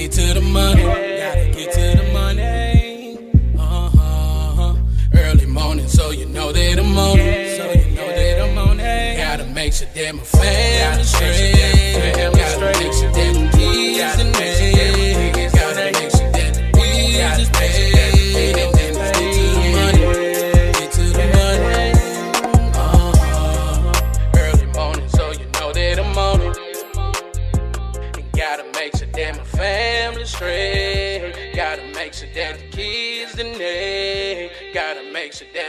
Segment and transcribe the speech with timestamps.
[0.00, 0.82] get to the money.
[0.82, 3.18] Gotta get to the money.
[3.58, 4.74] Uh-huh.
[5.14, 7.56] Early morning, so you know that I'm on it.
[7.58, 9.18] So you know that I'm on it.
[9.18, 12.39] Gotta make sure that my family straight.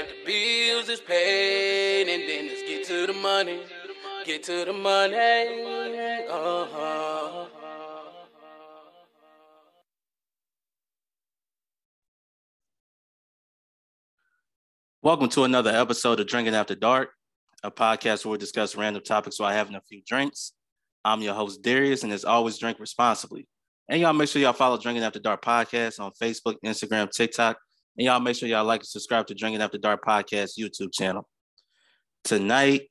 [0.07, 2.07] The bills is paid.
[2.07, 3.61] And then let's get to the money.
[4.25, 5.15] Get to the money.
[6.29, 7.45] Uh-huh.
[15.03, 17.09] Welcome to another episode of Drinking After Dark,
[17.63, 20.53] a podcast where we discuss random topics while having a few drinks.
[21.03, 23.47] I'm your host, Darius, and as always, drink responsibly.
[23.89, 27.57] And y'all make sure y'all follow Drinking After Dark podcast on Facebook, Instagram, TikTok.
[28.02, 31.30] And y'all make sure y'all like and subscribe to Drinking After Dark podcast YouTube channel.
[32.23, 32.89] Tonight,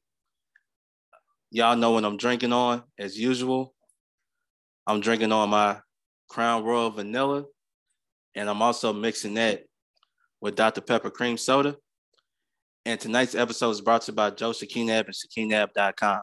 [1.51, 3.75] y'all know what I'm drinking on, as usual.
[4.87, 5.81] I'm drinking on my
[6.29, 7.47] Crown Royal Vanilla,
[8.37, 9.65] and I'm also mixing that
[10.41, 10.81] with Dr.
[10.81, 11.75] Pepper Cream Soda.
[12.87, 16.21] And tonight's episode is brought to you by Joe Shakinab and Shakinab.com.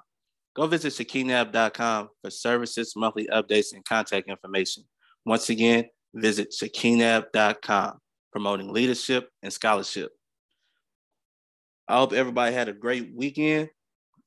[0.56, 4.86] Go visit Shakinab.com for services, monthly updates, and contact information.
[5.26, 8.00] Once again, visit Shakinab.com,
[8.38, 10.12] promoting leadership and scholarship.
[11.88, 13.68] I hope everybody had a great weekend.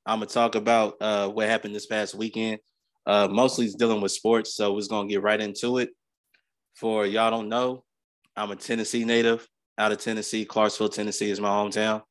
[0.04, 2.58] I'm gonna talk about uh, what happened this past weekend.
[3.06, 5.90] Uh, mostly it's dealing with sports, so we're gonna get right into it.
[6.74, 7.84] For y'all don't know,
[8.36, 9.46] I'm a Tennessee native
[9.78, 10.44] out of Tennessee.
[10.44, 12.02] Clarksville, Tennessee is my hometown.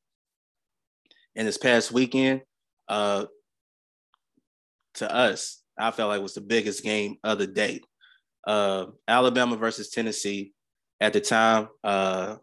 [1.36, 2.44] And this past weekend,
[2.88, 3.26] uh,
[4.96, 7.82] to us, I felt like was the biggest game of the day.
[8.48, 10.54] Uh, Alabama versus Tennessee.
[11.02, 12.38] At the time, uh,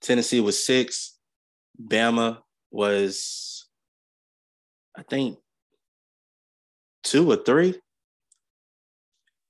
[0.00, 1.18] Tennessee was six.
[1.82, 2.38] Bama
[2.70, 3.66] was,
[4.96, 5.38] I think,
[7.02, 7.80] two or three.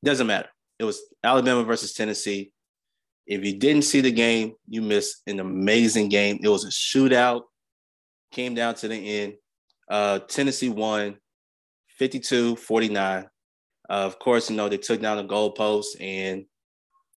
[0.05, 0.49] Doesn't matter.
[0.79, 2.53] It was Alabama versus Tennessee.
[3.27, 6.39] If you didn't see the game, you missed an amazing game.
[6.43, 7.43] It was a shootout,
[8.31, 9.35] came down to the end.
[9.89, 11.17] Uh, Tennessee won
[11.99, 13.25] 52 49.
[13.89, 16.45] Uh, of course, you know, they took down the goalpost, and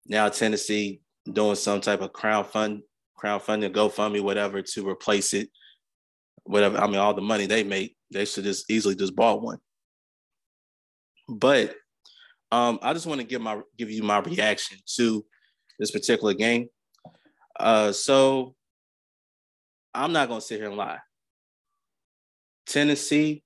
[0.07, 1.01] now Tennessee
[1.31, 2.81] doing some type of crowdfund,
[3.21, 5.49] crowdfunding, GoFundMe, whatever, to replace it.
[6.43, 6.77] Whatever.
[6.77, 9.57] I mean, all the money they make, they should just easily just bought one.
[11.27, 11.75] But
[12.51, 15.25] um, I just want to give my give you my reaction to
[15.77, 16.69] this particular game.
[17.59, 18.55] Uh, so
[19.93, 20.99] I'm not gonna sit here and lie.
[22.65, 23.43] Tennessee,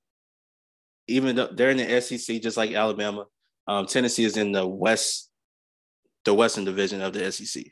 [1.08, 3.26] even though they're in the SEC, just like Alabama,
[3.68, 5.31] um, Tennessee is in the West,
[6.26, 7.64] the Western Division of the SEC.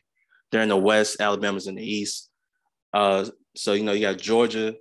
[0.51, 1.19] They're in the West.
[1.19, 2.29] Alabama's in the East.
[2.93, 4.75] Uh, so you know you got Georgia,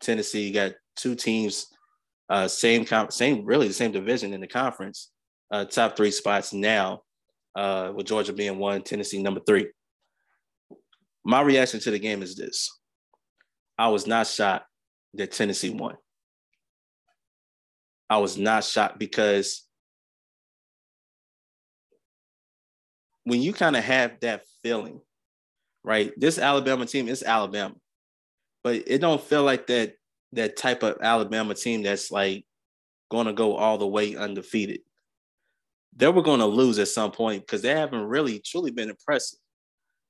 [0.00, 0.46] Tennessee.
[0.46, 1.66] You got two teams,
[2.28, 5.10] uh, same com- same really the same division in the conference.
[5.50, 7.02] Uh, top three spots now,
[7.54, 9.68] uh, with Georgia being one, Tennessee number three.
[11.24, 12.70] My reaction to the game is this:
[13.78, 14.66] I was not shocked
[15.14, 15.96] that Tennessee won.
[18.10, 19.66] I was not shocked because
[23.24, 25.00] when you kind of have that feeling,
[25.84, 26.12] right?
[26.16, 27.74] This Alabama team is Alabama,
[28.64, 29.94] but it don't feel like that
[30.32, 32.44] that type of Alabama team that's like
[33.10, 34.80] going to go all the way undefeated.
[35.94, 39.38] They were going to lose at some point because they haven't really truly been impressive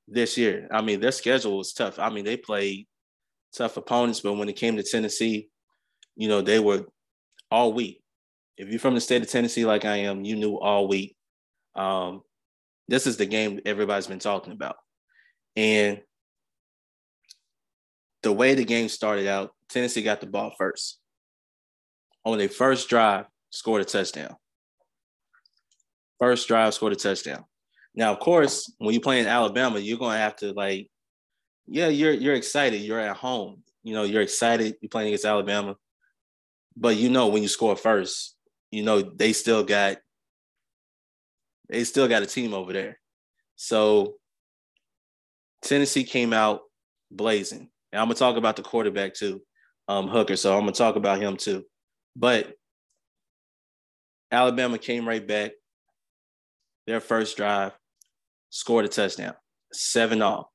[0.07, 0.69] this year.
[0.71, 1.99] I mean, their schedule was tough.
[1.99, 2.87] I mean, they played
[3.53, 5.49] tough opponents, but when it came to Tennessee,
[6.15, 6.87] you know, they were
[7.51, 8.01] all week.
[8.57, 11.17] If you're from the state of Tennessee, like I am, you knew all week.
[11.75, 12.23] Um,
[12.89, 14.77] this is the game everybody's been talking about.
[15.57, 16.01] And
[18.23, 20.99] the way the game started out, Tennessee got the ball first.
[22.25, 24.37] On their first drive, scored a touchdown.
[26.19, 27.45] First drive, scored a touchdown.
[27.95, 30.89] Now, of course, when you play in Alabama, you're gonna have to like,
[31.67, 32.81] yeah, you're you're excited.
[32.81, 33.63] You're at home.
[33.83, 34.77] You know, you're excited.
[34.81, 35.77] You're playing against Alabama,
[36.77, 38.37] but you know when you score first,
[38.71, 39.99] you know they still got
[41.69, 42.99] they still got a team over there.
[43.57, 44.15] So
[45.63, 46.61] Tennessee came out
[47.11, 47.71] blazing.
[47.93, 49.43] And I'm gonna talk about the quarterback too,
[49.89, 50.37] um, Hooker.
[50.37, 51.65] So I'm gonna talk about him too.
[52.17, 52.55] But
[54.31, 55.53] Alabama came right back.
[56.87, 57.73] Their first drive,
[58.51, 59.35] scored a touchdown,
[59.73, 60.53] seven all.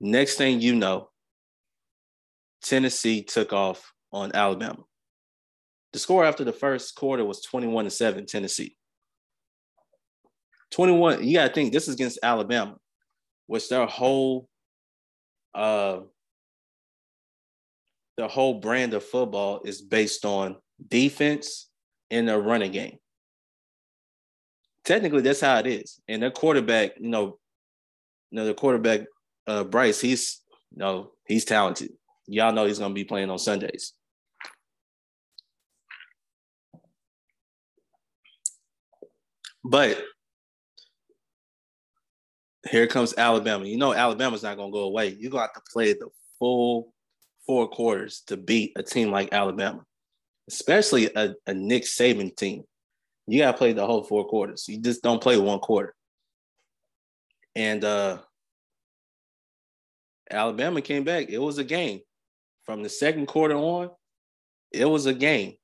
[0.00, 1.08] Next thing you know,
[2.62, 4.84] Tennessee took off on Alabama.
[5.92, 8.76] The score after the first quarter was 21 to 7, Tennessee.
[10.74, 11.24] 21.
[11.24, 12.76] You got to think this is against Alabama,
[13.46, 14.48] which their whole
[15.54, 16.00] uh
[18.16, 20.56] the whole brand of football is based on
[20.88, 21.68] defense
[22.10, 22.98] and their running game.
[24.84, 26.00] Technically, that's how it is.
[26.08, 27.38] And their quarterback, you know,
[28.30, 29.02] you know, the quarterback,
[29.46, 30.42] uh, Bryce, he's
[30.72, 31.92] you know, he's talented.
[32.26, 33.92] Y'all know he's gonna be playing on Sundays.
[39.62, 40.02] But
[42.70, 43.66] here comes Alabama.
[43.66, 45.16] You know Alabama's not gonna go away.
[45.18, 46.08] You're gonna have to play the
[46.38, 46.92] full
[47.46, 49.84] four quarters to beat a team like Alabama,
[50.48, 52.64] especially a, a Nick Saban team.
[53.26, 54.66] You gotta play the whole four quarters.
[54.68, 55.94] You just don't play one quarter.
[57.54, 58.18] And uh
[60.30, 61.28] Alabama came back.
[61.28, 62.00] It was a game.
[62.64, 63.90] From the second quarter on,
[64.72, 65.54] it was a game.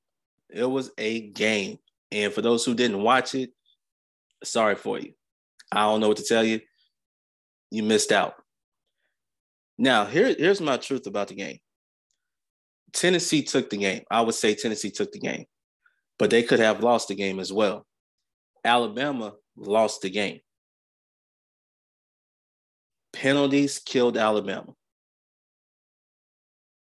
[0.50, 1.78] It was a game.
[2.12, 3.50] And for those who didn't watch it,
[4.44, 5.14] sorry for you.
[5.72, 6.60] I don't know what to tell you.
[7.70, 8.34] You missed out.
[9.78, 11.58] Now, here, here's my truth about the game.
[12.92, 14.02] Tennessee took the game.
[14.10, 15.46] I would say Tennessee took the game,
[16.18, 17.86] but they could have lost the game as well.
[18.64, 20.40] Alabama lost the game.
[23.12, 24.72] Penalties killed Alabama.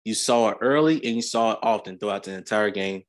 [0.04, 3.04] You saw it early and you saw it often throughout the entire game.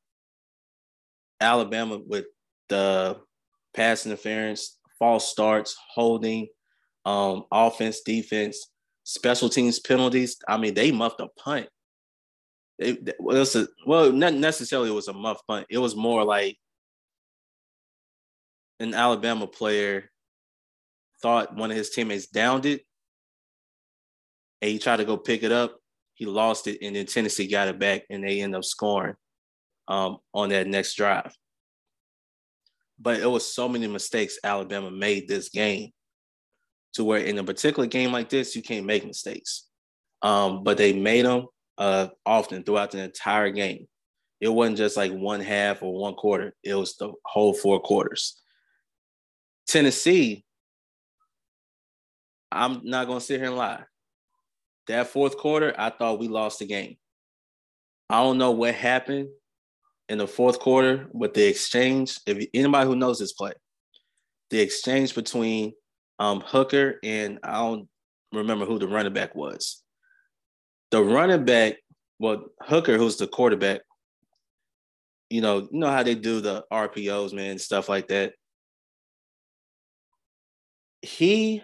[1.40, 2.24] Alabama with
[2.68, 3.18] the
[3.74, 6.48] pass interference, false starts, holding,
[7.06, 8.68] um, offense, defense,
[9.04, 10.36] special teams penalties.
[10.46, 11.68] I mean, they muffed a punt.
[12.78, 15.66] It, it was a, well, not necessarily it was a muff punt.
[15.70, 16.58] It was more like
[18.80, 20.10] an Alabama player
[21.22, 22.82] thought one of his teammates downed it,
[24.60, 25.78] and he tried to go pick it up.
[26.14, 29.14] He lost it, and then Tennessee got it back, and they end up scoring
[29.86, 31.32] um, on that next drive.
[32.98, 35.92] But it was so many mistakes Alabama made this game
[36.96, 39.64] to where in a particular game like this, you can't make mistakes.
[40.22, 41.46] Um, but they made them
[41.78, 43.86] uh, often throughout the entire game.
[44.40, 48.40] It wasn't just like one half or one quarter, it was the whole four quarters.
[49.66, 50.44] Tennessee,
[52.50, 53.84] I'm not going to sit here and lie.
[54.86, 56.96] That fourth quarter, I thought we lost the game.
[58.08, 59.28] I don't know what happened
[60.08, 62.20] in the fourth quarter with the exchange.
[62.26, 63.52] If anybody who knows this play,
[64.50, 65.72] the exchange between
[66.18, 67.88] um, Hooker and I don't
[68.32, 69.82] remember who the running back was.
[70.90, 71.74] The running back,
[72.18, 73.80] well, Hooker, who's the quarterback,
[75.30, 78.32] you know, you know how they do the RPOs, man, stuff like that.
[81.02, 81.62] He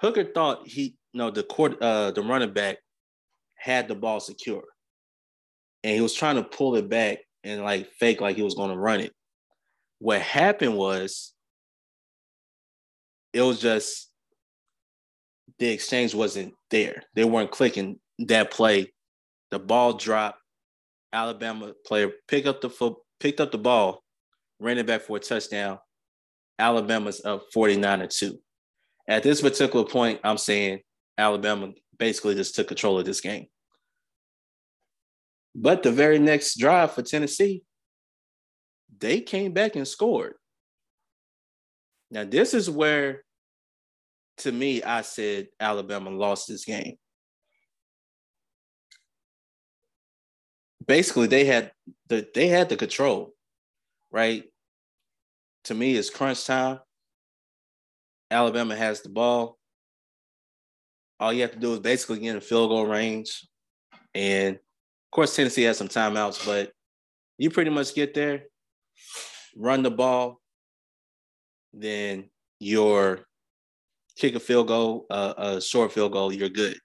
[0.00, 2.78] Hooker thought he, know, the court, uh, the running back
[3.56, 4.64] had the ball secure
[5.86, 8.70] and he was trying to pull it back and like fake like he was going
[8.70, 9.12] to run it.
[10.00, 11.32] What happened was
[13.36, 14.10] it was just
[15.58, 17.02] the exchange wasn't there.
[17.14, 18.94] They weren't clicking that play.
[19.50, 20.38] The ball dropped.
[21.12, 24.02] Alabama player picked up the foot, picked up the ball,
[24.58, 25.78] ran it back for a touchdown.
[26.58, 28.38] Alabama's up 49 to 2.
[29.06, 30.80] At this particular point, I'm saying
[31.18, 33.48] Alabama basically just took control of this game.
[35.54, 37.62] But the very next drive for Tennessee,
[38.98, 40.34] they came back and scored.
[42.10, 43.24] Now, this is where,
[44.38, 46.96] to me, I said Alabama lost this game.
[50.86, 51.72] Basically, they had
[52.08, 53.32] the they had the control,
[54.10, 54.44] right?
[55.64, 56.78] To me, it's crunch time.
[58.30, 59.58] Alabama has the ball.
[61.18, 63.48] All you have to do is basically get in field goal range,
[64.14, 66.72] and of course, Tennessee has some timeouts, but
[67.38, 68.44] you pretty much get there,
[69.56, 70.40] run the ball,
[71.72, 73.26] then your
[74.16, 76.78] kick a field goal, uh, a short field goal, you're good.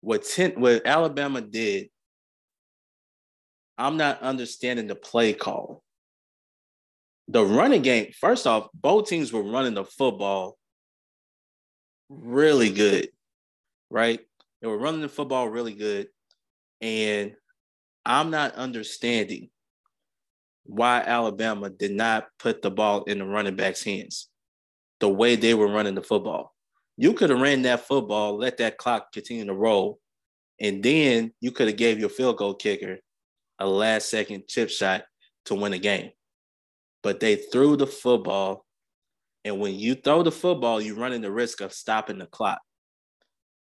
[0.00, 1.88] What ten, what Alabama did,
[3.78, 5.82] I'm not understanding the play call.
[7.28, 10.56] The running game, first off, both teams were running the football
[12.08, 13.08] really good,
[13.90, 14.20] right?
[14.60, 16.08] They were running the football really good.
[16.80, 17.34] And
[18.04, 19.50] I'm not understanding
[20.64, 24.28] why Alabama did not put the ball in the running back's hands
[25.00, 26.54] the way they were running the football.
[26.96, 29.98] You could have ran that football, let that clock continue to roll,
[30.60, 32.98] and then you could have gave your field goal kicker
[33.58, 35.04] a last second chip shot
[35.46, 36.10] to win a game.
[37.02, 38.64] But they threw the football,
[39.44, 42.60] and when you throw the football, you're running the risk of stopping the clock.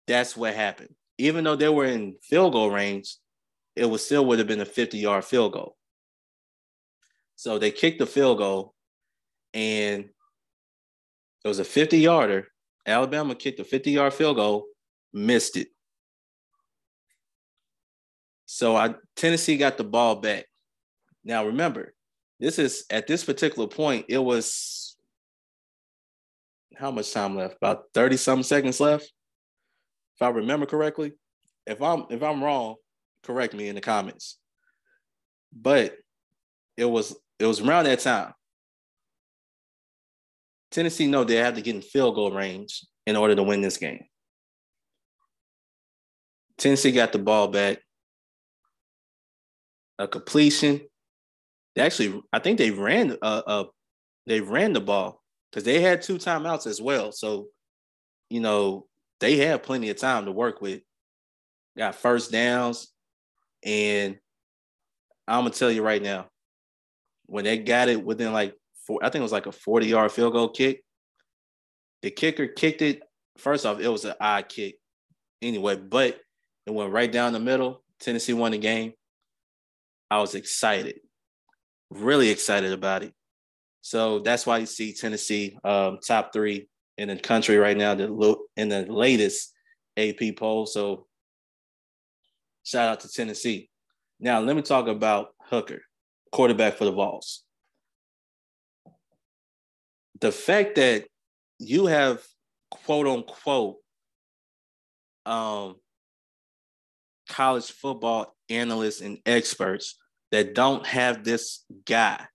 [0.08, 3.16] That's what happened even though they were in field goal range,
[3.76, 5.78] it was still would have been a 50 yard field goal.
[7.36, 8.74] So they kicked the field goal,
[9.54, 10.10] and
[11.44, 12.48] it was a 50 yarder.
[12.86, 14.66] Alabama kicked a 50 yard field goal,
[15.14, 15.68] missed it.
[18.46, 20.46] So I Tennessee got the ball back.
[21.24, 21.94] Now remember,
[22.40, 24.98] this is at this particular point, it was
[26.76, 27.58] how much time left?
[27.58, 29.12] About 30 some seconds left.
[30.16, 31.14] If I remember correctly.
[31.66, 32.76] If I'm if I'm wrong,
[33.24, 34.38] correct me in the comments.
[35.54, 35.96] But
[36.76, 38.34] it was it was around that time.
[40.72, 43.78] Tennessee know they have to get in field goal range in order to win this
[43.78, 44.06] game.
[46.58, 47.80] Tennessee got the ball back.
[50.00, 50.82] A completion.
[51.76, 53.64] They actually, I think they ran uh, uh
[54.26, 57.12] they ran the ball because they had two timeouts as well.
[57.12, 57.48] So,
[58.30, 58.88] you know,
[59.20, 60.82] they had plenty of time to work with.
[61.78, 62.92] Got first downs,
[63.64, 64.18] and
[65.28, 66.28] I'm gonna tell you right now,
[67.28, 70.12] when they got it within like four, I think it was like a 40 yard
[70.12, 70.84] field goal kick.
[72.02, 73.02] The kicker kicked it.
[73.38, 74.76] First off, it was an odd kick
[75.42, 76.20] anyway, but
[76.66, 77.84] it went right down the middle.
[78.00, 78.94] Tennessee won the game.
[80.10, 81.00] I was excited,
[81.90, 83.14] really excited about it.
[83.82, 88.36] So that's why you see Tennessee um, top three in the country right now, the
[88.58, 89.54] in the latest
[89.98, 90.66] AP poll.
[90.66, 91.08] So
[92.64, 93.70] shout out to Tennessee.
[94.20, 95.82] Now let me talk about Hooker,
[96.32, 97.44] quarterback for the Vols.
[100.22, 101.06] The fact that
[101.60, 102.24] you have
[102.70, 103.78] quote unquote
[105.26, 105.76] um,
[107.30, 109.98] college football analysts and experts
[110.32, 112.26] that don't have this guy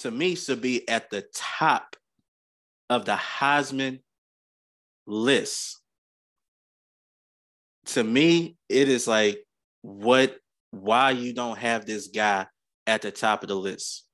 [0.00, 1.94] to me should be at the top
[2.88, 4.00] of the Heisman
[5.06, 5.78] list.
[7.86, 9.44] To me, it is like
[9.82, 10.36] what
[10.70, 12.46] why you don't have this guy
[12.86, 14.06] at the top of the list.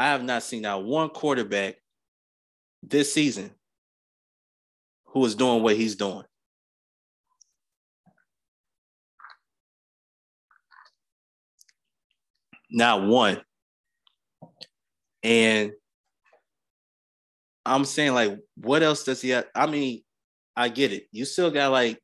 [0.00, 1.76] I have not seen that one quarterback
[2.82, 3.50] this season
[5.04, 6.24] who is doing what he's doing.
[12.70, 13.42] Not one.
[15.22, 15.72] And
[17.66, 19.48] I'm saying, like, what else does he have?
[19.54, 20.00] I mean,
[20.56, 21.08] I get it.
[21.12, 21.98] You still got like,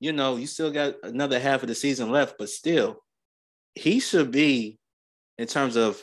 [0.00, 3.04] you know, you still got another half of the season left, but still,
[3.74, 4.78] he should be,
[5.36, 6.02] in terms of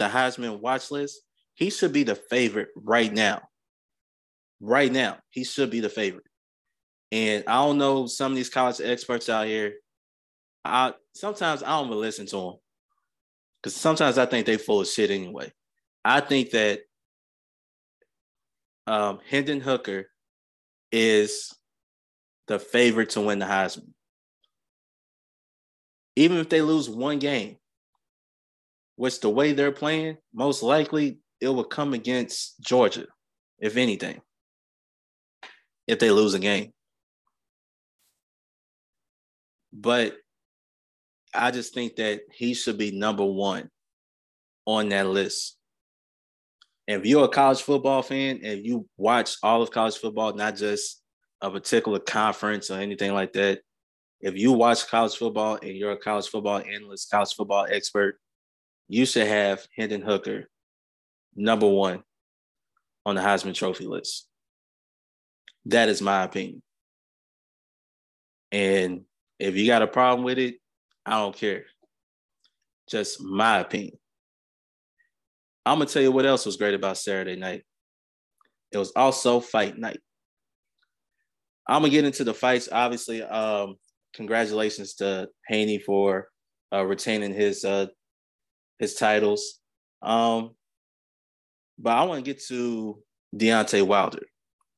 [0.00, 1.20] the Heisman watch list,
[1.54, 3.42] he should be the favorite right now.
[4.60, 6.24] Right now, he should be the favorite.
[7.12, 9.74] And I don't know some of these college experts out here.
[10.64, 12.54] I sometimes I don't even listen to them
[13.62, 15.52] because sometimes I think they full of shit anyway.
[16.04, 16.80] I think that
[18.86, 20.06] um, Hendon Hooker
[20.92, 21.54] is
[22.46, 23.92] the favorite to win the Heisman.
[26.16, 27.56] Even if they lose one game,
[29.00, 33.06] which the way they're playing, most likely it will come against Georgia,
[33.58, 34.20] if anything,
[35.86, 36.70] if they lose a game.
[39.72, 40.18] But
[41.32, 43.70] I just think that he should be number one
[44.66, 45.56] on that list.
[46.86, 51.02] if you're a college football fan and you watch all of college football, not just
[51.40, 53.62] a particular conference or anything like that,
[54.20, 58.20] if you watch college football and you're a college football analyst, college football expert,
[58.90, 60.48] you should have Hendon Hooker
[61.36, 62.02] number one
[63.06, 64.26] on the Heisman Trophy list.
[65.66, 66.60] That is my opinion.
[68.50, 69.02] And
[69.38, 70.56] if you got a problem with it,
[71.06, 71.66] I don't care.
[72.90, 73.96] Just my opinion.
[75.64, 77.62] I'm gonna tell you what else was great about Saturday night.
[78.72, 80.00] It was also fight night.
[81.68, 82.68] I'm gonna get into the fights.
[82.72, 83.76] Obviously, um,
[84.14, 86.26] congratulations to Haney for
[86.72, 87.86] uh, retaining his uh,
[88.80, 89.60] his titles.
[90.02, 90.56] Um,
[91.78, 93.00] but I want to get to
[93.36, 94.22] Deontay Wilder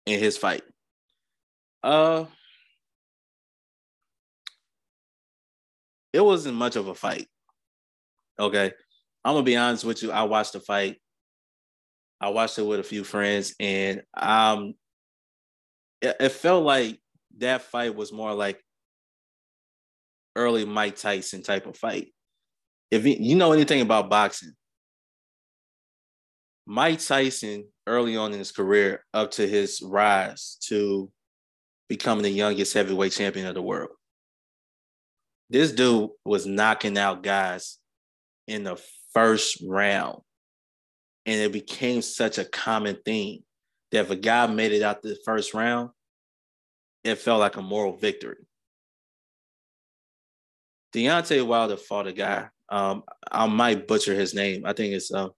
[0.04, 0.62] in his fight.
[1.82, 2.26] Uh,
[6.12, 7.28] it wasn't much of a fight.
[8.38, 8.73] Okay.
[9.25, 10.11] I'm gonna be honest with you.
[10.11, 10.97] I watched the fight.
[12.21, 14.75] I watched it with a few friends, and um,
[16.00, 17.00] it, it felt like
[17.38, 18.61] that fight was more like
[20.37, 22.12] early Mike Tyson type of fight.
[22.92, 24.52] If you know anything about boxing,
[26.66, 31.11] Mike Tyson early on in his career, up to his rise to
[31.88, 33.92] becoming the youngest heavyweight champion of the world,
[35.49, 37.78] this dude was knocking out guys
[38.46, 38.78] in the
[39.14, 40.20] first round.
[41.25, 43.42] And it became such a common theme
[43.90, 45.90] that if a guy made it out the first round,
[47.04, 48.46] it felt like a moral victory.
[50.94, 52.49] Deontay Wilder fought a guy.
[52.68, 54.62] Um, I might butcher his name.
[54.64, 55.30] I think it's um,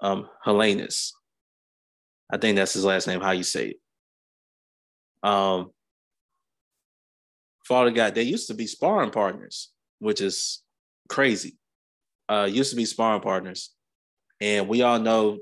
[0.00, 1.12] um, Helenius.
[2.32, 3.20] I think that's his last name.
[3.20, 5.28] How you say it?
[5.28, 5.70] Um,
[7.64, 8.10] fought a guy.
[8.10, 10.62] They used to be sparring partners, which is
[11.08, 11.56] crazy.
[12.28, 13.74] Uh, used to be sparring partners,
[14.40, 15.38] and we all know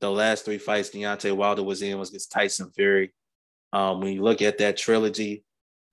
[0.00, 3.12] the last three fights Deontay Wilder was in was against Tyson Fury.
[3.72, 5.44] Um, when you look at that trilogy,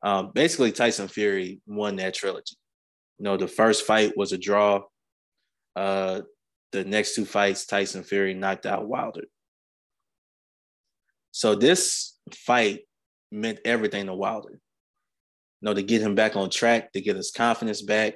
[0.01, 2.55] um, basically Tyson Fury won that trilogy.
[3.19, 4.83] You know, the first fight was a draw.
[5.75, 6.21] Uh,
[6.71, 9.25] the next two fights, Tyson Fury knocked out Wilder.
[11.31, 12.81] So this fight
[13.31, 14.51] meant everything to Wilder.
[14.51, 14.59] You
[15.61, 18.15] know, to get him back on track, to get his confidence back,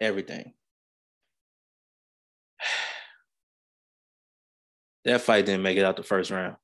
[0.00, 0.52] everything.
[5.04, 6.56] That fight didn't make it out the first round.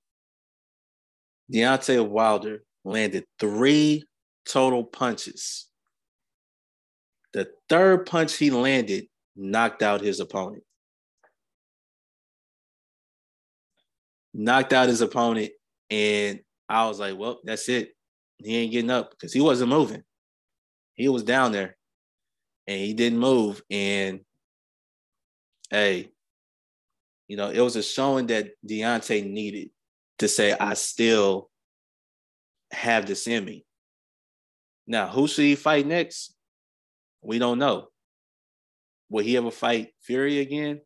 [1.53, 4.03] Deontay Wilder landed three
[4.45, 5.69] total punches.
[7.33, 10.65] The third punch he landed knocked out his opponent.
[14.35, 15.53] Knocked out his opponent,
[15.91, 17.95] and I was like, well, that's it.
[18.39, 20.03] He ain't getting up because he wasn't moving.
[20.95, 21.77] He was down there
[22.67, 23.63] and he didn't move.
[23.71, 24.21] And
[25.71, 26.11] hey,
[27.29, 29.71] you know, it was a showing that Deontay needed
[30.19, 31.51] to say, I still
[32.71, 33.65] have this in me.
[34.87, 36.35] Now, who should he fight next?
[37.23, 37.89] We don't know.
[39.09, 40.81] Will he ever fight Fury again?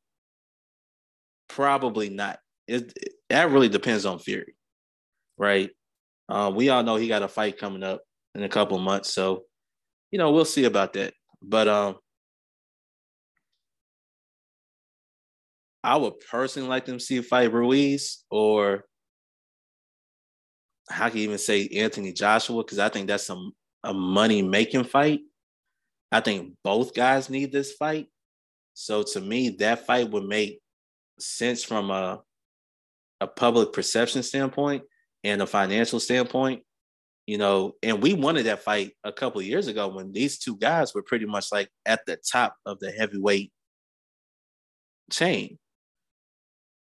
[1.48, 2.38] Probably not.
[2.66, 4.56] It, it that really depends on Fury,
[5.38, 5.70] right?
[6.28, 8.02] Uh, we all know he got a fight coming up
[8.34, 9.44] in a couple months, so
[10.10, 11.14] you know we'll see about that.
[11.40, 11.96] But um,
[15.86, 18.84] I would personally like them to see a fight Ruiz or
[20.88, 23.52] how can even say Anthony Joshua because I think that's some
[23.84, 25.20] a money making fight.
[26.12, 28.08] I think both guys need this fight.
[28.74, 30.60] So to me, that fight would make
[31.18, 32.22] sense from a
[33.20, 34.84] a public perception standpoint
[35.24, 36.62] and a financial standpoint.
[37.26, 40.94] You know, and we wanted that fight a couple years ago when these two guys
[40.94, 43.52] were pretty much like at the top of the heavyweight
[45.10, 45.58] chain.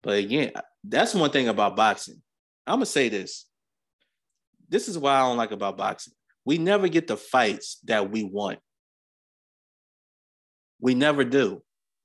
[0.03, 0.53] But again,
[0.85, 2.21] that's one thing about boxing.
[2.67, 3.47] I'm gonna say this.
[4.69, 6.13] This is why I don't like about boxing.
[6.45, 8.59] We never get the fights that we want.
[10.81, 11.63] We never do.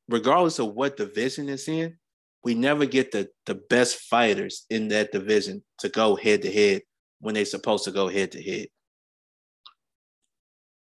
[0.09, 1.97] Regardless of what division it's in,
[2.43, 6.81] we never get the, the best fighters in that division to go head to head
[7.19, 8.67] when they're supposed to go head to head.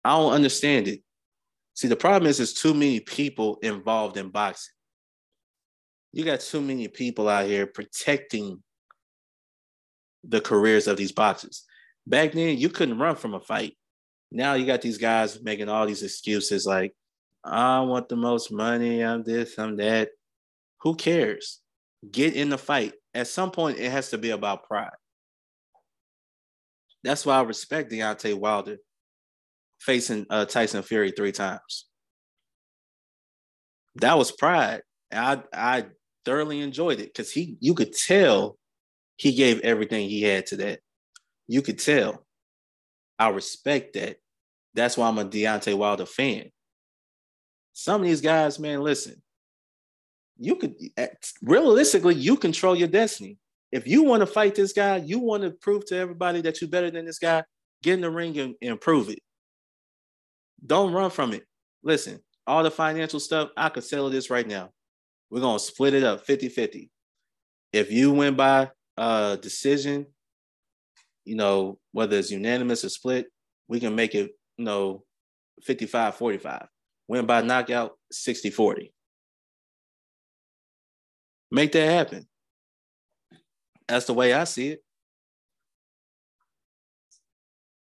[0.04, 1.02] I don't understand it.
[1.76, 4.76] See, the problem is there's too many people involved in boxing
[6.16, 8.64] you got too many people out here protecting
[10.24, 11.66] the careers of these boxers.
[12.08, 13.76] Back then, you couldn't run from a fight.
[14.32, 16.96] Now you got these guys making all these excuses like,
[17.46, 20.10] I want the most money, I'm this, I'm that.
[20.82, 21.62] Who cares?
[22.12, 22.94] Get in the fight.
[23.14, 24.90] At some point, it has to be about pride.
[27.04, 28.78] That's why I respect Deontay Wilder
[29.80, 31.86] facing uh, Tyson Fury three times.
[33.96, 34.82] That was pride.
[35.14, 35.86] I I
[36.26, 38.58] thoroughly enjoyed it because he you could tell
[39.18, 40.80] he gave everything he had to that.
[41.48, 42.26] You could tell.
[43.20, 44.18] I respect that.
[44.74, 46.52] That's why I'm a Deontay Wilder fan.
[47.78, 49.22] Some of these guys, man, listen.
[50.38, 51.08] You could eh,
[51.44, 53.38] realistically, you control your destiny.
[53.70, 56.70] If you want to fight this guy, you want to prove to everybody that you're
[56.70, 57.44] better than this guy,
[57.84, 59.20] get in the ring and, and prove it.
[60.66, 61.44] Don't run from it.
[61.84, 64.70] Listen, all the financial stuff, I could settle this right now.
[65.30, 66.90] We're gonna split it up 50-50.
[67.74, 70.06] If you win by uh decision,
[71.26, 73.28] you know, whether it's unanimous or split,
[73.68, 75.04] we can make it, you know,
[75.68, 76.68] 55-45.
[77.08, 78.92] Win by knockout, 60-40.
[81.52, 82.28] Make that happen.
[83.88, 84.84] That's the way I see it.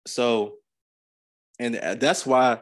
[0.06, 0.54] So,
[1.58, 2.60] and that's why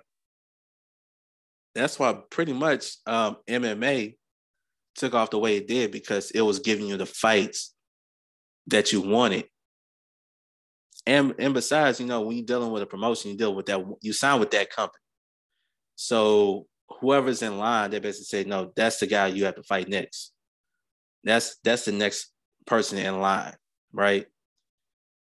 [1.74, 4.16] that's why pretty much um, MMA
[4.96, 7.74] took off the way it did because it was giving you the fights
[8.66, 9.46] that you wanted.
[11.06, 13.82] And and besides, you know, when you're dealing with a promotion, you deal with that,
[14.02, 15.00] you sign with that company.
[16.02, 19.86] So whoever's in line, they basically say, no, that's the guy you have to fight
[19.86, 20.32] next.
[21.24, 22.32] That's that's the next
[22.66, 23.54] person in line,
[23.92, 24.24] right?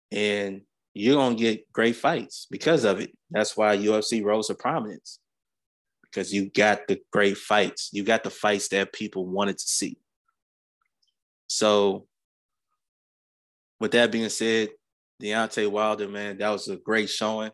[0.09, 0.61] And
[0.93, 3.11] you're gonna get great fights because of it.
[3.29, 5.19] That's why UFC rose to prominence
[6.03, 7.89] because you got the great fights.
[7.91, 9.97] You got the fights that people wanted to see.
[11.47, 12.07] So,
[13.81, 14.69] with that being said,
[15.21, 17.51] Deontay Wilder, man, that was a great showing.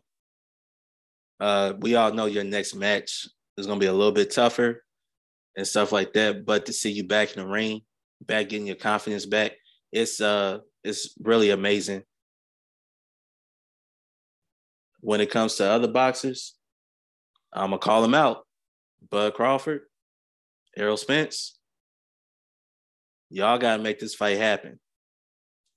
[1.40, 3.26] Uh, we all know your next match
[3.56, 4.84] is going to be a little bit tougher
[5.56, 6.44] and stuff like that.
[6.44, 7.80] But to see you back in the ring,
[8.20, 9.52] back getting your confidence back,
[9.90, 12.02] it's uh, it's really amazing.
[15.00, 16.54] When it comes to other boxers,
[17.52, 18.46] I'm gonna call them out.
[19.10, 19.82] Bud Crawford,
[20.76, 21.58] Errol Spence,
[23.30, 24.78] y'all gotta make this fight happen.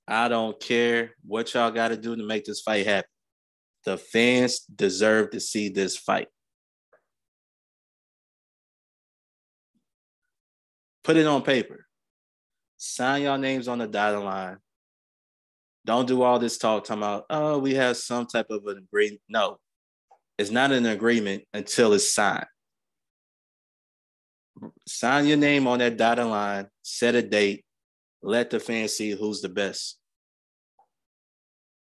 [0.06, 3.08] I don't care what y'all gotta do to make this fight happen.
[3.84, 6.28] The fans deserve to see this fight.
[11.02, 11.86] Put it on paper.
[12.78, 14.56] Sign y'all names on the dotted line.
[15.84, 19.20] Don't do all this talk talking about, oh, we have some type of an agreement.
[19.28, 19.58] No,
[20.38, 22.46] it's not an agreement until it's signed.
[24.88, 27.64] Sign your name on that dotted line, set a date,
[28.22, 29.98] let the fans see who's the best.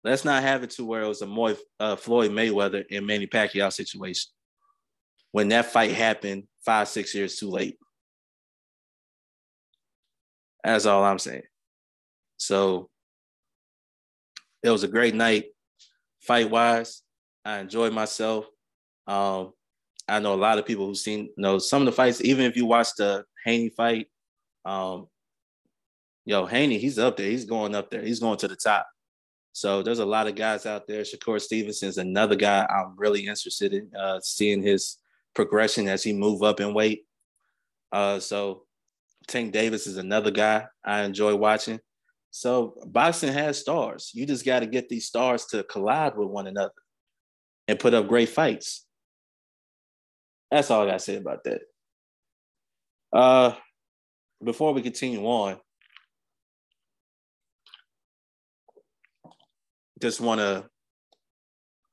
[0.03, 3.71] Let's not have it to where it was a uh, Floyd Mayweather and Manny Pacquiao
[3.71, 4.31] situation
[5.31, 7.77] when that fight happened five, six years too late.
[10.63, 11.43] That's all I'm saying.
[12.37, 12.89] So
[14.63, 15.45] it was a great night,
[16.21, 17.01] fight wise.
[17.43, 18.45] I enjoyed myself.
[19.07, 19.53] Um,
[20.07, 22.23] I know a lot of people who've seen you know some of the fights.
[22.23, 24.07] Even if you watch the Haney fight,
[24.65, 25.07] um,
[26.25, 27.29] yo Haney, he's up there.
[27.29, 28.03] He's going up there.
[28.03, 28.87] He's going to the top.
[29.53, 31.01] So there's a lot of guys out there.
[31.01, 34.97] Shakur Stevenson's another guy I'm really interested in uh, seeing his
[35.33, 37.05] progression as he move up in weight.
[37.91, 38.63] Uh, so
[39.27, 41.79] Tank Davis is another guy I enjoy watching.
[42.31, 44.11] So boxing has stars.
[44.13, 46.73] You just got to get these stars to collide with one another
[47.67, 48.85] and put up great fights.
[50.49, 51.61] That's all I got to say about that.
[53.11, 53.53] Uh,
[54.43, 55.59] before we continue on,
[60.01, 60.65] just want to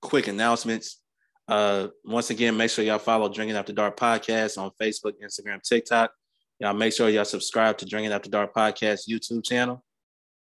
[0.01, 1.01] quick announcements.
[1.47, 6.11] Uh, once again, make sure y'all follow Drinking After Dark podcast on Facebook, Instagram, TikTok.
[6.59, 9.83] Y'all make sure y'all subscribe to Drinking After Dark podcast YouTube channel.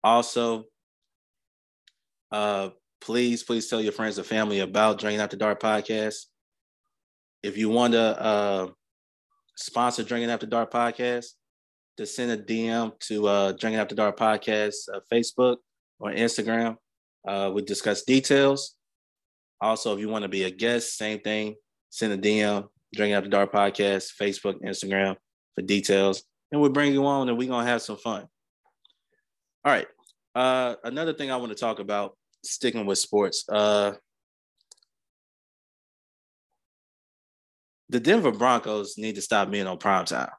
[0.02, 0.64] Also,
[2.30, 6.26] uh, please, please tell your friends and family about Drinking After Dark podcast.
[7.42, 8.68] If you want to uh,
[9.56, 11.26] sponsor Drinking After Dark podcast,
[11.96, 15.56] to send a DM to uh, Drinking After Dark podcast uh, Facebook
[15.98, 16.76] or Instagram.
[17.26, 18.74] Uh, we discuss details.
[19.60, 21.56] Also, if you want to be a guest, same thing.
[21.90, 25.16] Send a DM, Drinking After Dark podcast, Facebook, Instagram
[25.54, 28.26] for details, and we'll bring you on, and we're gonna have some fun.
[29.64, 29.86] All right.
[30.34, 33.44] Uh, another thing I want to talk about, sticking with sports.
[33.48, 33.94] Uh,
[37.88, 40.30] the Denver Broncos need to stop being on prime time.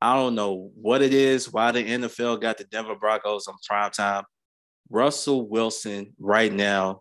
[0.00, 3.90] I don't know what it is, why the NFL got the Denver Broncos on prime
[3.90, 4.24] time.
[4.92, 7.00] Russell Wilson right now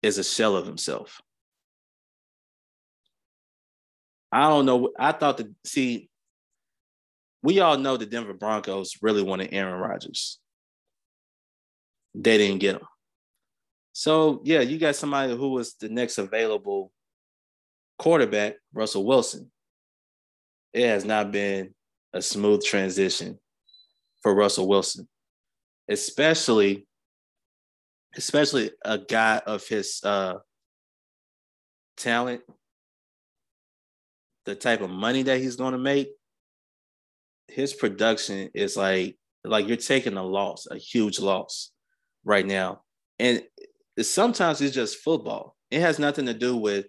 [0.00, 1.20] is a shell of himself.
[4.30, 4.92] I don't know.
[4.96, 6.08] I thought that see,
[7.42, 10.38] we all know the Denver Broncos really wanted Aaron Rodgers.
[12.14, 12.86] They didn't get him.
[13.92, 16.92] So yeah, you got somebody who was the next available
[17.98, 19.50] quarterback, Russell Wilson.
[20.72, 21.74] It has not been
[22.12, 23.40] a smooth transition
[24.22, 25.08] for Russell Wilson,
[25.88, 26.86] especially,
[28.16, 30.34] especially a guy of his uh,
[31.96, 32.42] talent,
[34.44, 36.08] the type of money that he's going to make
[37.48, 41.72] his production is like like you're taking a loss, a huge loss
[42.24, 42.82] right now.
[43.18, 43.42] And
[44.00, 45.56] sometimes it's just football.
[45.70, 46.86] It has nothing to do with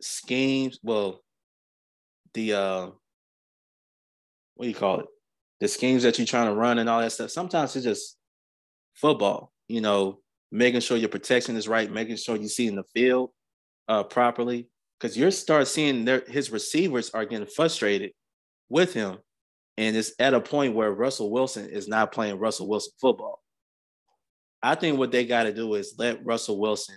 [0.00, 0.78] schemes.
[0.82, 1.22] Well,
[2.34, 2.86] the uh
[4.54, 5.06] what do you call it?
[5.60, 7.30] The schemes that you're trying to run and all that stuff.
[7.30, 8.16] Sometimes it's just
[8.94, 10.20] football, you know,
[10.52, 13.30] making sure your protection is right, making sure you see in the field
[13.88, 14.68] uh properly.
[14.98, 18.12] Because you start seeing their his receivers are getting frustrated
[18.68, 19.18] with him
[19.78, 23.42] and it's at a point where Russell Wilson is not playing Russell Wilson football.
[24.62, 26.96] I think what they got to do is let Russell Wilson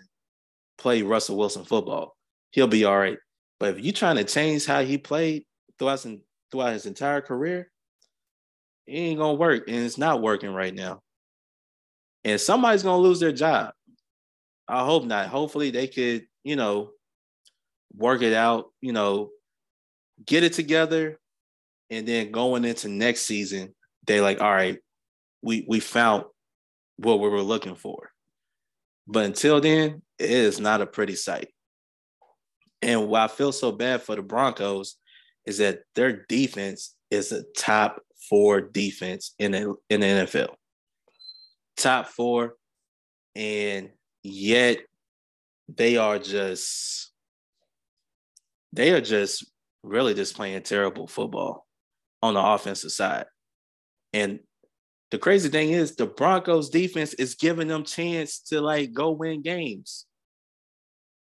[0.78, 2.16] play Russell Wilson football.
[2.52, 3.18] He'll be all right.
[3.60, 5.44] But if you're trying to change how he played
[5.78, 6.18] throughout his,
[6.52, 7.70] throughout his entire career,
[8.90, 11.02] it ain't gonna work, and it's not working right now.
[12.24, 13.74] And somebody's gonna lose their job.
[14.68, 15.28] I hope not.
[15.28, 16.92] Hopefully, they could, you know,
[17.96, 18.72] work it out.
[18.82, 19.30] You know,
[20.26, 21.20] get it together,
[21.90, 23.76] and then going into next season,
[24.06, 24.80] they like, all right,
[25.42, 26.26] we we found
[26.98, 28.12] what we were looking for.
[29.08, 31.50] But until then, it is not a pretty sight.
[32.82, 34.96] And why I feel so bad for the Broncos
[35.46, 40.50] is that their defense is a top four defense in the, in the NFL.
[41.78, 42.56] Top four,
[43.36, 43.90] and
[44.24, 44.80] yet
[45.68, 47.12] they are just
[48.74, 49.46] they are just
[49.84, 51.66] really just playing terrible football
[52.22, 53.26] on the offensive side.
[54.14, 54.40] And
[55.12, 59.42] the crazy thing is the Broncos defense is giving them chance to like go win
[59.42, 60.06] games.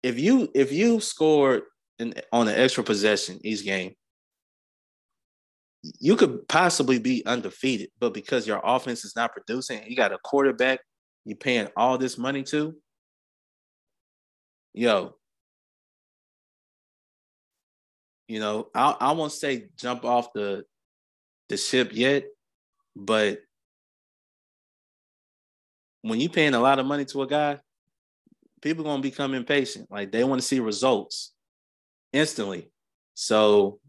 [0.03, 1.63] If you if you scored
[1.99, 3.93] on an extra possession each game,
[5.81, 10.17] you could possibly be undefeated, but because your offense is not producing, you got a
[10.17, 10.79] quarterback
[11.25, 12.75] you're paying all this money to.
[14.73, 15.15] Yo,
[18.27, 20.63] you know, I I won't say jump off the
[21.49, 22.25] the ship yet,
[22.95, 23.39] but
[26.01, 27.59] when you're paying a lot of money to a guy,
[28.61, 29.91] people gonna become impatient.
[29.91, 31.33] Like they want to see results
[32.13, 32.71] instantly.
[33.13, 33.79] So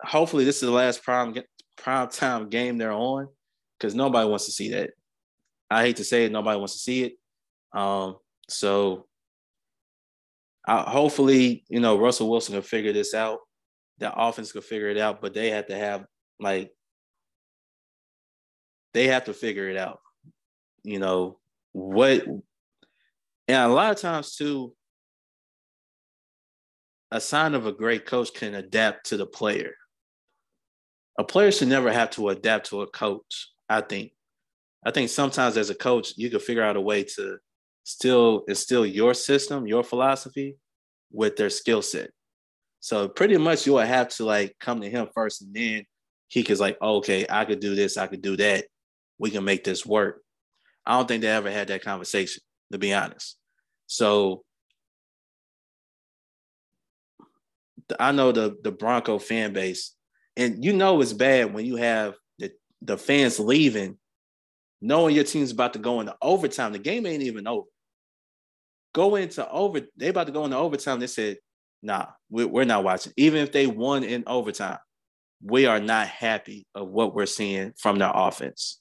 [0.00, 1.34] hopefully this is the last prime
[1.76, 3.28] prime time game they're on
[3.78, 4.90] because nobody wants to see that.
[5.70, 7.12] I hate to say it, nobody wants to see it.
[7.72, 8.16] Um,
[8.48, 9.06] so
[10.66, 13.40] I, hopefully, you know, Russell Wilson can figure this out.
[13.98, 16.04] The offense can figure it out, but they have to have
[16.40, 16.70] like
[18.94, 20.00] they have to figure it out.
[20.82, 21.38] You know
[21.72, 22.24] what?
[22.26, 24.74] And a lot of times too,
[27.10, 29.74] a sign of a great coach can adapt to the player.
[31.18, 33.48] A player should never have to adapt to a coach.
[33.68, 34.12] I think.
[34.86, 37.38] I think sometimes as a coach, you can figure out a way to
[37.84, 40.56] still instill your system, your philosophy
[41.10, 42.10] with their skill set.
[42.80, 45.84] So pretty much you will have to like come to him first and then
[46.28, 48.66] he could like, oh, okay, I could do this, I could do that.
[49.18, 50.22] We can make this work.
[50.86, 53.36] I don't think they ever had that conversation, to be honest.
[53.86, 54.44] So
[57.98, 59.94] I know the the Bronco fan base,
[60.38, 63.98] and you know it's bad when you have the, the fans leaving,
[64.80, 66.72] knowing your team's about to go into overtime.
[66.72, 67.66] The game ain't even over.
[68.94, 71.00] Go into over, they about to go into overtime.
[71.00, 71.38] They said,
[71.82, 73.12] nah, we're not watching.
[73.16, 74.78] Even if they won in overtime,
[75.42, 78.80] we are not happy of what we're seeing from their offense.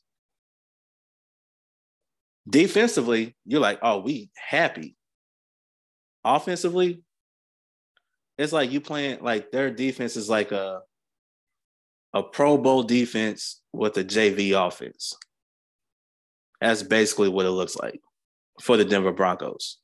[2.48, 4.96] Defensively, you're like, oh, we happy.
[6.24, 7.02] Offensively,
[8.38, 10.82] it's like you playing like their defense is like a
[12.18, 15.16] a Pro Bowl defense with a JV offense.
[16.60, 18.02] That's basically what it looks like
[18.62, 19.78] for the Denver Broncos.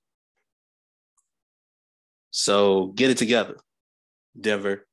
[2.31, 3.57] So get it together,
[4.39, 4.87] Denver.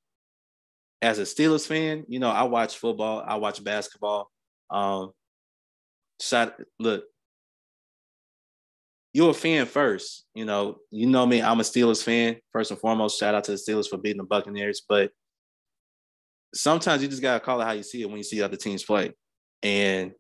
[1.01, 4.31] As a Steelers fan, you know, I watch football, I watch basketball.
[4.69, 5.13] Um,
[6.21, 7.05] shot, look,
[9.15, 10.27] you're a fan first.
[10.35, 11.41] You know, you know me.
[11.41, 13.19] I'm a Steelers fan first and foremost.
[13.19, 14.83] Shout out to the Steelers for beating the Buccaneers.
[14.87, 15.11] But
[16.55, 18.85] sometimes you just gotta call it how you see it when you see other teams
[18.85, 19.13] play.
[19.63, 20.13] And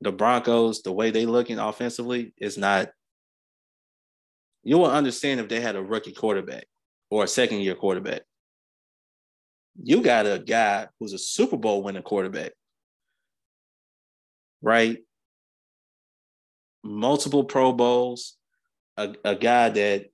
[0.00, 2.90] the Broncos, the way they looking offensively, is not.
[4.64, 6.66] You will understand if they had a rookie quarterback
[7.10, 8.22] or a second year quarterback.
[9.82, 12.52] You got a guy who's a Super Bowl winning quarterback,
[14.60, 14.98] right?
[16.82, 18.36] multiple Pro Bowls,
[18.96, 20.06] a, a guy that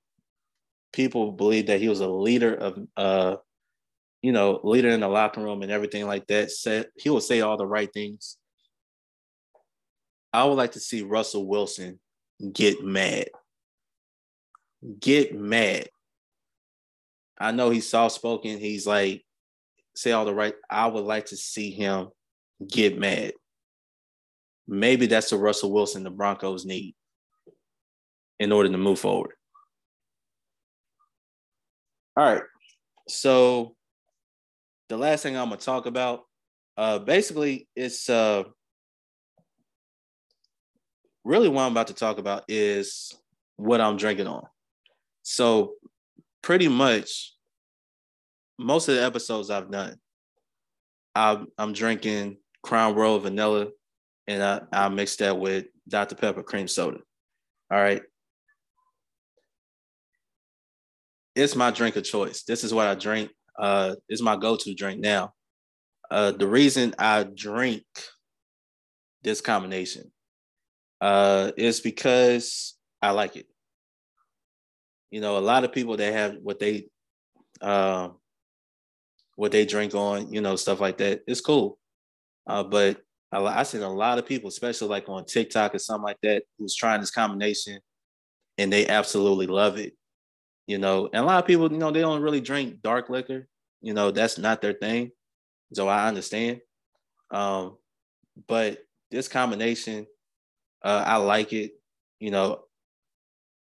[0.93, 3.37] people believe that he was a leader of uh
[4.23, 6.51] you know, leader in the locker room and everything like that.
[6.51, 8.37] Said he will say all the right things.
[10.33, 11.99] I would like to see Russell Wilson
[12.53, 13.29] get mad.
[15.01, 15.89] Get mad.
[17.39, 18.59] I know he's soft spoken.
[18.59, 19.25] He's like,
[19.95, 20.55] say all the right.
[20.69, 22.09] I would like to see him
[22.69, 23.33] get mad
[24.69, 26.95] maybe that's the Russell Wilson the Broncos need
[28.39, 29.33] in order to move forward.
[32.17, 32.43] All right.
[33.09, 33.75] So
[34.89, 36.23] the last thing I'm gonna talk about,
[36.77, 38.45] uh, basically, it's uh,
[41.25, 43.15] really what I'm about to talk about is
[43.57, 44.45] what I'm drinking on.
[45.23, 45.75] So
[46.43, 47.35] pretty much
[48.59, 49.97] most of the episodes I've done,
[51.15, 53.69] I'm, I'm drinking Crown Royal Vanilla
[54.27, 56.15] and I, I'll mix that with Dr.
[56.15, 56.99] Pepper cream soda.
[57.71, 58.03] All right.
[61.35, 62.43] It's my drink of choice.
[62.43, 63.31] This is what I drink.
[63.59, 65.35] Uh, it's my go-to drink now.
[66.11, 67.85] Uh, the reason I drink
[69.23, 70.11] this combination
[71.01, 73.47] uh, is because I like it.
[75.11, 76.87] You know, a lot of people that have what they
[77.61, 78.11] uh,
[79.37, 81.23] what they drink on, you know, stuff like that.
[81.27, 81.79] It's cool,
[82.47, 86.21] uh, but I seen a lot of people, especially like on TikTok or something like
[86.23, 87.81] that, who's trying this combination
[88.57, 89.98] and they absolutely love it.
[90.69, 93.49] You know, and a lot of people, you know, they don't really drink dark liquor.
[93.81, 95.13] You know, that's not their thing.
[95.73, 96.61] So I understand.
[97.31, 97.79] Um,
[98.47, 98.79] but
[99.11, 100.07] this combination,
[100.85, 101.73] uh, I like it.
[102.21, 102.65] You know,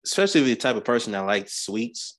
[0.05, 2.17] especially the type of person that likes sweets,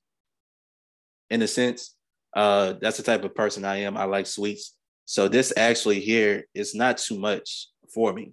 [1.31, 1.97] in a sense,
[2.37, 3.97] uh, that's the type of person I am.
[3.97, 4.77] I like sweets.
[5.07, 8.33] So this actually here is not too much for me.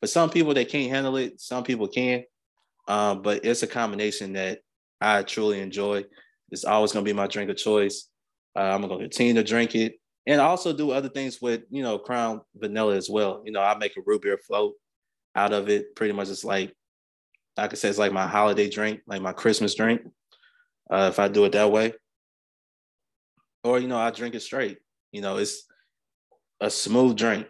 [0.00, 1.40] For some people, they can't handle it.
[1.40, 2.24] Some people can,
[2.88, 4.58] um, but it's a combination that
[5.02, 6.04] I truly enjoy.
[6.50, 8.08] It's always going to be my drink of choice.
[8.54, 9.94] Uh, I'm going to continue to drink it
[10.26, 13.42] and also do other things with you know Crown Vanilla as well.
[13.44, 14.74] You know, I make a root beer float
[15.34, 15.94] out of it.
[15.96, 16.74] Pretty much, it's like
[17.56, 20.02] like I could say it's like my holiday drink, like my Christmas drink.
[20.90, 21.92] Uh, if I do it that way,
[23.64, 24.78] or you know, I drink it straight.
[25.10, 25.66] You know, it's
[26.60, 27.46] a smooth drink.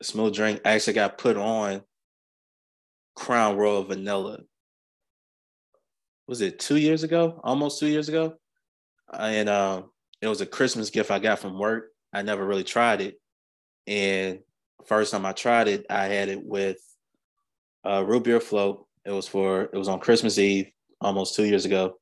[0.00, 0.60] A smooth drink.
[0.64, 1.82] I actually got put on
[3.16, 4.40] Crown Royal Vanilla.
[6.28, 7.40] Was it two years ago?
[7.42, 8.34] Almost two years ago,
[9.12, 9.82] and uh,
[10.20, 11.88] it was a Christmas gift I got from work.
[12.12, 13.18] I never really tried it,
[13.86, 14.40] and
[14.86, 16.76] first time I tried it, I had it with
[17.82, 18.86] uh, root beer float.
[19.06, 21.98] It was for it was on Christmas Eve, almost two years ago,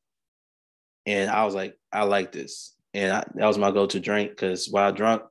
[1.06, 4.68] and I was like, I like this, and I, that was my go-to drink because
[4.68, 5.22] while drunk,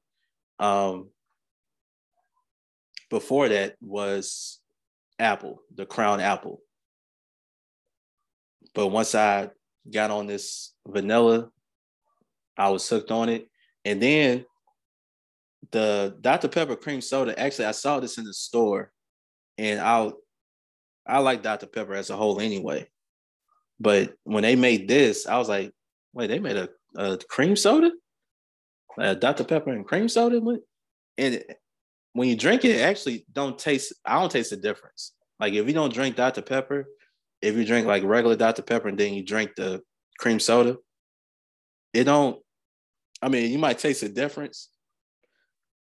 [0.58, 1.10] um,
[3.10, 4.62] before that was
[5.20, 6.62] apple, the Crown apple.
[8.76, 9.50] But once I
[9.92, 11.50] got on this vanilla,
[12.58, 13.50] I was hooked on it,
[13.84, 14.46] and then
[15.72, 17.38] the Dr Pepper cream soda.
[17.40, 18.92] Actually, I saw this in the store,
[19.58, 20.12] and I
[21.06, 21.68] I like Dr.
[21.68, 22.88] Pepper as a whole anyway.
[23.80, 25.72] But when they made this, I was like,
[26.14, 27.92] wait, they made a, a cream soda?
[28.98, 29.44] Uh, Dr.
[29.44, 30.38] Pepper and cream soda?
[31.18, 31.60] And it,
[32.14, 35.12] when you drink it, it actually don't taste, I don't taste the difference.
[35.40, 36.42] Like if you don't drink Dr.
[36.42, 36.88] Pepper,
[37.46, 38.64] if you drink like regular Dr.
[38.64, 39.82] Pepper and then you drink the
[40.20, 40.78] cream soda,
[41.94, 42.42] it don't,
[43.22, 44.70] I mean, you might taste a difference,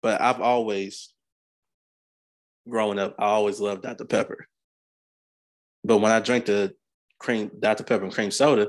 [0.00, 1.12] but I've always,
[2.68, 4.04] growing up, I always loved Dr.
[4.04, 4.46] Pepper.
[5.82, 6.72] But when I drink the
[7.18, 7.84] cream Dr.
[7.84, 8.68] Pepper and cream soda,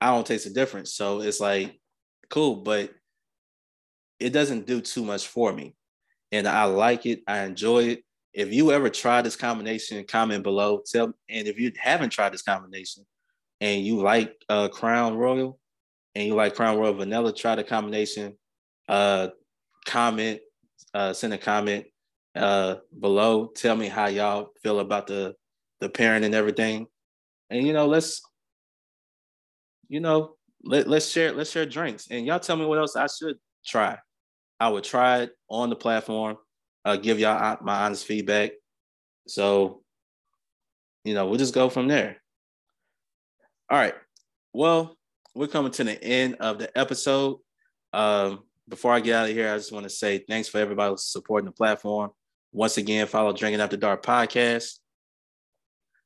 [0.00, 0.94] I don't taste the difference.
[0.94, 1.78] So it's like
[2.30, 2.90] cool, but
[4.18, 5.74] it doesn't do too much for me.
[6.32, 7.22] And I like it.
[7.26, 8.04] I enjoy it.
[8.32, 10.82] If you ever try this combination, comment below.
[10.86, 13.04] Tell and if you haven't tried this combination
[13.60, 15.58] and you like uh, Crown Royal
[16.14, 18.36] and you like Crown Royal Vanilla, try the combination.
[18.88, 19.28] Uh,
[19.86, 20.40] comment,
[20.94, 21.86] uh, send a comment
[22.36, 23.46] uh, below.
[23.46, 25.34] Tell me how y'all feel about the
[25.80, 26.86] the parent and everything.
[27.50, 28.22] And you know, let's
[29.88, 32.06] you know, let, let's share let's share drinks.
[32.10, 33.98] And y'all tell me what else I should try.
[34.60, 36.36] I would try it on the platform,
[36.84, 38.52] uh, give y'all my honest feedback.
[39.26, 39.82] So,
[41.04, 42.16] you know, we'll just go from there.
[43.70, 43.94] All right.
[44.52, 44.96] Well,
[45.34, 47.38] we're coming to the end of the episode.
[47.92, 50.94] Um, before I get out of here, I just want to say thanks for everybody
[50.98, 52.10] supporting the platform.
[52.52, 54.78] Once again, follow Drinking After Dark podcast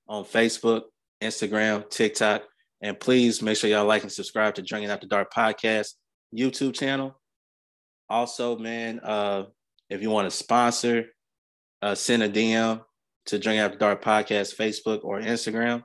[0.09, 0.83] on Facebook,
[1.23, 2.43] Instagram, TikTok.
[2.83, 5.95] And please make sure y'all like and subscribe to Drinking After Dark podcast
[6.37, 7.19] YouTube channel.
[8.11, 9.45] Also, man, uh,
[9.89, 11.07] if you want to sponsor,
[11.83, 12.81] uh, send a DM
[13.27, 15.83] to Drinking After Dark podcast Facebook or Instagram.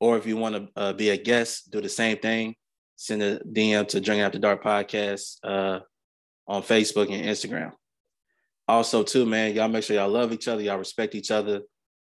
[0.00, 2.54] Or if you want to uh, be a guest, do the same thing.
[2.96, 5.80] Send a DM to Drinking After Dark podcast uh,
[6.46, 7.72] on Facebook and Instagram.
[8.68, 11.62] Also, too, man, y'all make sure y'all love each other, y'all respect each other,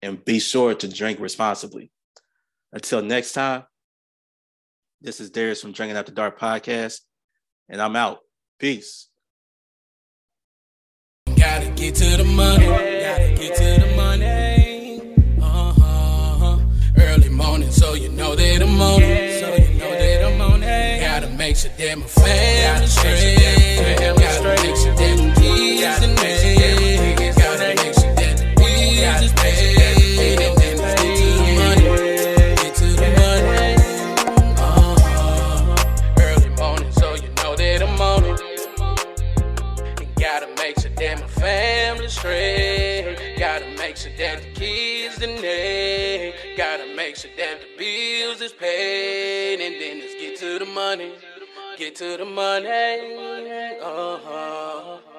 [0.02, 1.90] and be sure to drink responsibly.
[2.72, 3.64] Until next time,
[5.00, 7.00] this is Darius from Drinking After Dark podcast,
[7.68, 8.18] and I'm out.
[8.58, 9.08] Peace.
[11.46, 12.66] Gotta get to the money.
[12.66, 15.00] Gotta get to the money.
[15.40, 16.58] Uh-huh.
[16.98, 19.40] Early morning, so you know that I'm on it.
[19.40, 21.00] So you know that I'm on it.
[21.00, 23.96] Gotta make sure that my family straight.
[23.96, 24.18] Gotta
[24.60, 25.45] make sure that my
[47.36, 51.12] that the bills is paid, and then let's get to the money,
[51.76, 52.66] get to the money.
[53.82, 55.15] Uh huh.